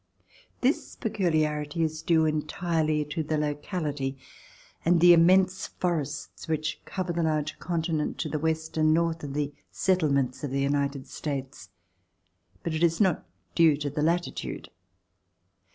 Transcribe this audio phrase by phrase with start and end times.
[0.61, 4.17] This peculiarity is due entirely to the locality
[4.83, 9.35] and the immense forests which cover the large continent to the west and north of
[9.35, 11.69] the settlements of the United States,
[12.63, 14.71] but is not due to the latitude.